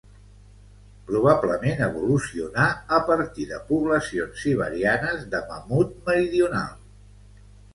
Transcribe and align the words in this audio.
Probablement 1.09 1.83
evolucionà 1.87 2.65
a 2.99 2.99
partir 3.09 3.47
de 3.51 3.59
poblacions 3.69 4.41
siberianes 4.47 5.29
de 5.35 5.43
mamut 5.53 5.97
meridional. 6.09 6.77